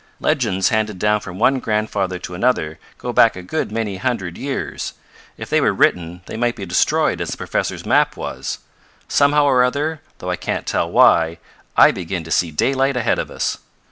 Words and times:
"Legends 0.19 0.69
handed 0.69 0.97
down 0.97 1.19
from 1.19 1.37
one 1.37 1.59
grandfather 1.59 2.17
to 2.17 2.33
another 2.33 2.79
go 2.97 3.13
back 3.13 3.35
a 3.35 3.43
good 3.43 3.71
many 3.71 3.97
hundred 3.97 4.35
years. 4.35 4.93
If 5.37 5.47
they 5.51 5.61
were 5.61 5.73
written 5.75 6.23
they 6.25 6.37
might 6.37 6.55
be 6.55 6.65
destroyed 6.65 7.21
as 7.21 7.29
the 7.29 7.37
professor's 7.37 7.85
map 7.85 8.17
was. 8.17 8.57
Somehow 9.07 9.45
or 9.45 9.63
other, 9.63 10.01
though 10.17 10.31
I 10.31 10.37
can't 10.37 10.65
tell 10.65 10.89
why, 10.89 11.37
I 11.77 11.91
begin 11.91 12.23
to 12.23 12.31
see 12.31 12.49
daylight 12.49 12.97
ahead 12.97 13.19
of 13.19 13.29
us." 13.29 13.59